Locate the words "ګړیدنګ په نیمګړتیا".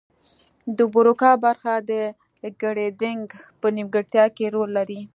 2.61-4.25